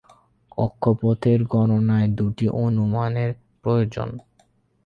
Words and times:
কক্ষপথের 0.51 1.39
গণনায় 1.45 2.09
দুইটি 2.17 2.45
অনুমানের 2.57 3.31
প্রয়োজন। 3.63 4.09